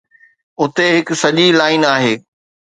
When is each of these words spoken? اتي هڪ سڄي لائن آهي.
اتي 0.61 0.85
هڪ 0.95 1.07
سڄي 1.21 1.47
لائن 1.59 1.81
آهي. 1.95 2.13